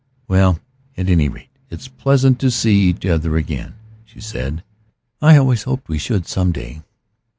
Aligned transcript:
"Well, 0.27 0.59
at 0.97 1.09
any 1.11 1.29
rate 1.29 1.49
it's 1.69 1.87
pleasant 1.87 2.39
to 2.39 2.49
see 2.49 2.89
each 2.89 3.05
other 3.05 3.37
again," 3.37 3.75
she 4.03 4.19
said. 4.19 4.63
"I 5.21 5.37
always 5.37 5.61
hoped 5.61 5.89
we 5.89 5.99
should 5.99 6.25
some 6.25 6.51
day. 6.51 6.81